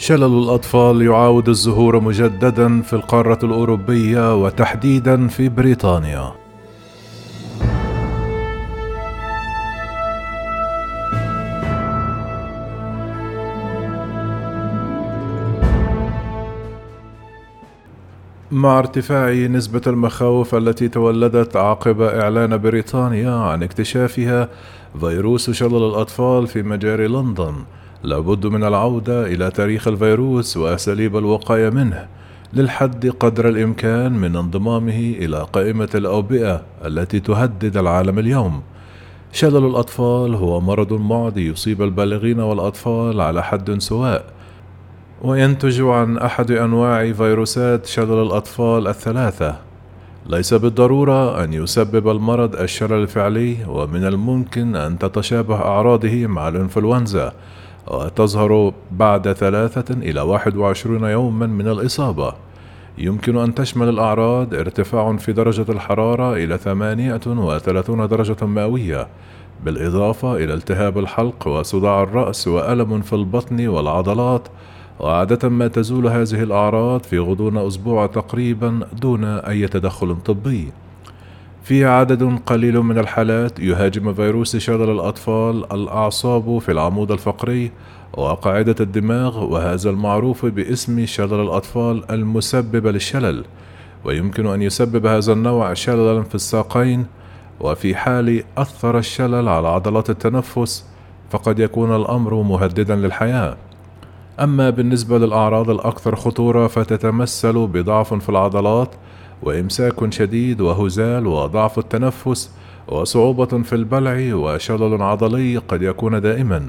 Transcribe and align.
شلل 0.00 0.42
الأطفال 0.42 1.02
يعاود 1.02 1.48
الزهور 1.48 2.00
مجددا 2.00 2.82
في 2.82 2.92
القارة 2.92 3.38
الأوروبية 3.42 4.44
وتحديدا 4.44 5.28
في 5.28 5.48
بريطانيا. 5.48 6.32
مع 18.50 18.78
ارتفاع 18.78 19.32
نسبة 19.32 19.82
المخاوف 19.86 20.54
التي 20.54 20.88
تولدت 20.88 21.56
عقب 21.56 22.00
إعلان 22.00 22.56
بريطانيا 22.56 23.30
عن 23.30 23.62
اكتشافها 23.62 24.48
فيروس 25.00 25.50
شلل 25.50 25.88
الأطفال 25.88 26.46
في 26.46 26.62
مجاري 26.62 27.08
لندن 27.08 27.54
لابد 28.02 28.46
من 28.46 28.64
العودة 28.64 29.26
إلى 29.26 29.50
تاريخ 29.50 29.88
الفيروس 29.88 30.56
وأساليب 30.56 31.16
الوقاية 31.16 31.70
منه 31.70 32.06
للحد 32.52 33.06
قدر 33.20 33.48
الإمكان 33.48 34.12
من 34.12 34.36
انضمامه 34.36 35.14
إلى 35.18 35.46
قائمة 35.52 35.88
الأوبئة 35.94 36.62
التي 36.84 37.20
تهدد 37.20 37.76
العالم 37.76 38.18
اليوم. 38.18 38.62
شلل 39.32 39.66
الأطفال 39.66 40.34
هو 40.34 40.60
مرض 40.60 40.92
معدي 40.92 41.48
يصيب 41.48 41.82
البالغين 41.82 42.40
والأطفال 42.40 43.20
على 43.20 43.42
حد 43.42 43.78
سواء، 43.78 44.24
وينتج 45.22 45.80
عن 45.80 46.18
أحد 46.18 46.50
أنواع 46.50 47.12
فيروسات 47.12 47.86
شلل 47.86 48.22
الأطفال 48.22 48.88
الثلاثة. 48.88 49.56
ليس 50.26 50.54
بالضرورة 50.54 51.44
أن 51.44 51.52
يسبب 51.52 52.08
المرض 52.08 52.56
الشلل 52.56 52.92
الفعلي، 52.92 53.56
ومن 53.68 54.04
الممكن 54.04 54.76
أن 54.76 54.98
تتشابه 54.98 55.56
أعراضه 55.56 56.26
مع 56.26 56.48
الإنفلونزا. 56.48 57.32
وتظهر 57.90 58.72
بعد 58.92 59.32
ثلاثة 59.32 59.94
إلى 59.94 60.20
واحد 60.20 60.56
وعشرون 60.56 61.04
يوما 61.04 61.46
من 61.46 61.68
الإصابة. 61.68 62.32
يمكن 62.98 63.36
أن 63.36 63.54
تشمل 63.54 63.88
الأعراض 63.88 64.54
ارتفاع 64.54 65.16
في 65.16 65.32
درجة 65.32 65.64
الحرارة 65.68 66.36
إلى 66.36 66.58
ثمانية 66.58 67.20
وثلاثون 67.26 68.08
درجة 68.08 68.46
مئوية 68.46 69.08
بالإضافة 69.64 70.36
إلى 70.36 70.54
التهاب 70.54 70.98
الحلق 70.98 71.48
وصداع 71.48 72.02
الرأس 72.02 72.48
وألم 72.48 73.00
في 73.00 73.12
البطن 73.12 73.68
والعضلات. 73.68 74.48
وعادة 75.00 75.48
ما 75.48 75.68
تزول 75.68 76.06
هذه 76.06 76.42
الأعراض 76.42 77.02
في 77.02 77.18
غضون 77.18 77.58
أسبوع 77.58 78.06
تقريبا 78.06 78.80
دون 79.00 79.24
أي 79.24 79.68
تدخل 79.68 80.16
طبي. 80.24 80.72
في 81.68 81.84
عدد 81.84 82.38
قليل 82.46 82.80
من 82.80 82.98
الحالات 82.98 83.58
يهاجم 83.58 84.14
فيروس 84.14 84.56
شلل 84.56 84.90
الأطفال 84.90 85.72
الأعصاب 85.72 86.58
في 86.58 86.72
العمود 86.72 87.12
الفقري 87.12 87.70
وقاعدة 88.16 88.74
الدماغ 88.80 89.44
وهذا 89.44 89.90
المعروف 89.90 90.46
باسم 90.46 91.06
شلل 91.06 91.40
الأطفال 91.40 92.10
المسبب 92.10 92.86
للشلل 92.86 93.44
ويمكن 94.04 94.46
أن 94.46 94.62
يسبب 94.62 95.06
هذا 95.06 95.32
النوع 95.32 95.74
شللا 95.74 96.22
في 96.22 96.34
الساقين 96.34 97.06
وفي 97.60 97.96
حال 97.96 98.44
أثر 98.58 98.98
الشلل 98.98 99.48
على 99.48 99.68
عضلات 99.68 100.10
التنفس 100.10 100.84
فقد 101.30 101.58
يكون 101.58 101.96
الأمر 101.96 102.34
مهددا 102.34 102.96
للحياة. 102.96 103.56
أما 104.40 104.70
بالنسبة 104.70 105.18
للأعراض 105.18 105.70
الأكثر 105.70 106.16
خطورة 106.16 106.66
فتتمثل 106.66 107.66
بضعف 107.66 108.14
في 108.14 108.28
العضلات 108.28 108.94
وإمساك 109.42 110.12
شديد 110.12 110.60
وهزال 110.60 111.26
وضعف 111.26 111.78
التنفس 111.78 112.50
وصعوبة 112.88 113.62
في 113.62 113.72
البلع 113.72 114.34
وشلل 114.34 115.02
عضلي 115.02 115.56
قد 115.56 115.82
يكون 115.82 116.20
دائما. 116.20 116.68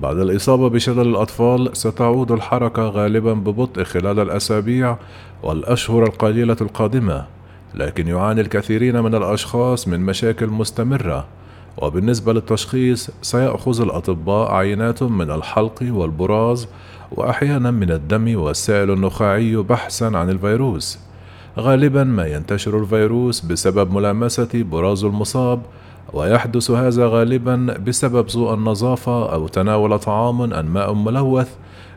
بعد 0.00 0.18
الإصابة 0.18 0.68
بشلل 0.68 1.08
الأطفال 1.08 1.76
ستعود 1.76 2.32
الحركة 2.32 2.88
غالبا 2.88 3.32
ببطء 3.32 3.84
خلال 3.84 4.20
الأسابيع 4.20 4.96
والأشهر 5.42 6.04
القليلة 6.04 6.56
القادمة 6.60 7.26
لكن 7.74 8.08
يعاني 8.08 8.40
الكثيرين 8.40 9.00
من 9.00 9.14
الأشخاص 9.14 9.88
من 9.88 10.00
مشاكل 10.00 10.46
مستمرة. 10.46 11.26
وبالنسبة 11.78 12.32
للتشخيص 12.32 13.10
سيأخذ 13.22 13.80
الأطباء 13.80 14.52
عينات 14.52 15.02
من 15.02 15.30
الحلق 15.30 15.82
والبراز 15.82 16.68
وأحيانا 17.12 17.70
من 17.70 17.90
الدم 17.90 18.40
والسائل 18.40 18.90
النخاعي 18.90 19.56
بحثا 19.56 20.04
عن 20.04 20.30
الفيروس. 20.30 20.98
غالبا 21.58 22.04
ما 22.04 22.26
ينتشر 22.26 22.78
الفيروس 22.78 23.40
بسبب 23.40 23.92
ملامسة 23.92 24.48
براز 24.54 25.04
المصاب 25.04 25.62
ويحدث 26.12 26.70
هذا 26.70 27.06
غالبا 27.06 27.76
بسبب 27.86 28.28
سوء 28.28 28.54
النظافة 28.54 29.32
أو 29.32 29.48
تناول 29.48 29.98
طعام 29.98 30.42
أنماء 30.42 30.92
ملوث 30.92 31.54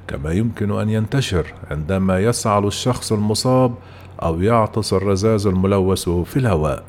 كما 0.07 0.31
يمكن 0.31 0.71
أن 0.71 0.89
ينتشر 0.89 1.53
عندما 1.71 2.19
يسعل 2.19 2.67
الشخص 2.67 3.11
المصاب 3.11 3.73
أو 4.23 4.41
يعطس 4.41 4.93
الرذاذ 4.93 5.47
الملوث 5.47 6.09
في 6.09 6.37
الهواء. 6.37 6.83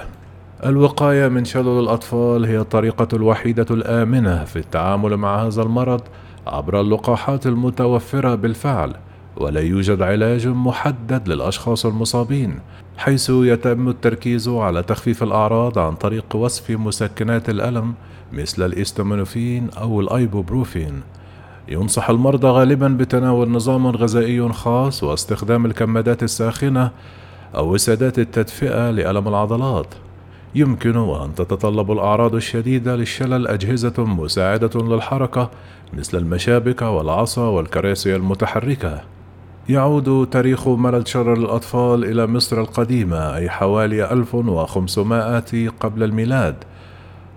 الوقاية 0.66 1.28
من 1.28 1.44
شلل 1.44 1.80
الأطفال 1.80 2.44
هي 2.44 2.58
الطريقة 2.58 3.08
الوحيدة 3.12 3.66
الآمنة 3.70 4.44
في 4.44 4.56
التعامل 4.56 5.16
مع 5.16 5.46
هذا 5.46 5.62
المرض 5.62 6.00
عبر 6.46 6.80
اللقاحات 6.80 7.46
المتوفرة 7.46 8.34
بالفعل 8.34 8.94
ولا 9.36 9.60
يوجد 9.60 10.02
علاج 10.02 10.48
محدد 10.48 11.28
للأشخاص 11.28 11.86
المصابين 11.86 12.58
حيث 12.96 13.30
يتم 13.30 13.88
التركيز 13.88 14.48
على 14.48 14.82
تخفيف 14.82 15.22
الأعراض 15.22 15.78
عن 15.78 15.94
طريق 15.94 16.36
وصف 16.36 16.70
مسكنات 16.70 17.50
الألم 17.50 17.94
مثل 18.32 18.66
الإستامينوفين 18.66 19.70
أو 19.70 20.00
الأيبوبروفين. 20.00 21.02
ينصح 21.68 22.10
المرضى 22.10 22.48
غالبا 22.48 22.88
بتناول 22.88 23.50
نظام 23.50 23.86
غذائي 23.86 24.48
خاص 24.48 25.02
واستخدام 25.02 25.66
الكمادات 25.66 26.22
الساخنة 26.22 26.90
أو 27.56 27.74
وسادات 27.74 28.18
التدفئة 28.18 28.90
لألم 28.90 29.28
العضلات. 29.28 29.94
يمكن 30.54 30.96
أن 30.96 31.34
تتطلب 31.34 31.92
الأعراض 31.92 32.34
الشديدة 32.34 32.96
للشلل 32.96 33.46
أجهزة 33.46 34.04
مساعدة 34.04 34.80
للحركة 34.80 35.50
مثل 35.92 36.18
المشابك 36.18 36.82
والعصا 36.82 37.48
والكراسي 37.48 38.16
المتحركة. 38.16 39.02
يعود 39.68 40.28
تاريخ 40.30 40.68
مرض 40.68 41.06
شرر 41.06 41.32
الأطفال 41.32 42.04
إلى 42.04 42.26
مصر 42.26 42.60
القديمة 42.60 43.36
أي 43.36 43.50
حوالي 43.50 44.12
1500 44.12 45.68
قبل 45.80 46.02
الميلاد. 46.02 46.54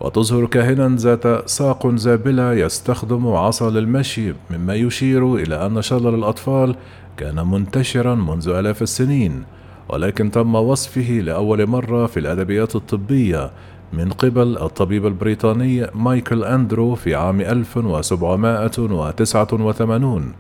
وتظهر 0.01 0.45
كاهنا 0.45 0.95
ذات 0.95 1.49
ساق 1.49 1.95
زابلة 1.95 2.53
يستخدم 2.53 3.27
عصا 3.27 3.69
للمشي 3.69 4.33
مما 4.51 4.75
يشير 4.75 5.35
إلى 5.35 5.65
أن 5.65 5.81
شلل 5.81 6.15
الأطفال 6.15 6.75
كان 7.17 7.47
منتشرا 7.47 8.15
منذ 8.15 8.49
آلاف 8.49 8.81
السنين. 8.81 9.43
ولكن 9.89 10.31
تم 10.31 10.55
وصفه 10.55 11.21
لأول 11.23 11.67
مرة 11.67 12.05
في 12.05 12.19
الأدبيات 12.19 12.75
الطبية 12.75 13.51
من 13.93 14.09
قبل 14.09 14.57
الطبيب 14.57 15.05
البريطاني 15.05 15.87
مايكل 15.95 16.43
أندرو 16.43 16.95
في 16.95 17.15
عام 17.15 17.41
1789 17.41 20.33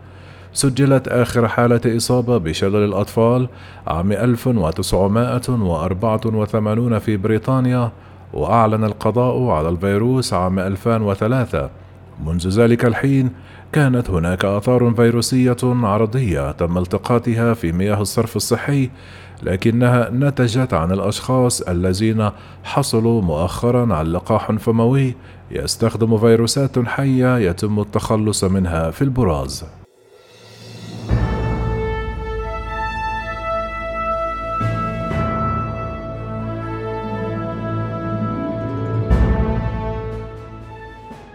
سجلت 0.53 1.07
آخر 1.07 1.47
حالة 1.47 1.97
إصابة 1.97 2.37
بشلل 2.37 2.85
الأطفال 2.85 3.49
عام 3.87 4.11
1984 4.11 6.99
في 6.99 7.17
بريطانيا 7.17 7.91
وأعلن 8.33 8.83
القضاء 8.83 9.47
على 9.47 9.69
الفيروس 9.69 10.33
عام 10.33 10.59
2003 10.59 11.69
منذ 12.25 12.49
ذلك 12.49 12.85
الحين 12.85 13.29
كانت 13.71 14.09
هناك 14.09 14.45
آثار 14.45 14.93
فيروسية 14.95 15.57
عرضية 15.63 16.51
تم 16.51 16.77
التقاطها 16.77 17.53
في 17.53 17.71
مياه 17.71 18.01
الصرف 18.01 18.35
الصحي 18.35 18.89
لكنها 19.43 20.09
نتجت 20.09 20.73
عن 20.73 20.91
الأشخاص 20.91 21.61
الذين 21.61 22.29
حصلوا 22.63 23.21
مؤخرا 23.21 23.95
على 23.95 24.09
لقاح 24.09 24.51
فموي 24.51 25.15
يستخدم 25.51 26.17
فيروسات 26.17 26.79
حية 26.79 27.37
يتم 27.37 27.79
التخلص 27.79 28.43
منها 28.43 28.91
في 28.91 29.01
البراز. 29.01 29.65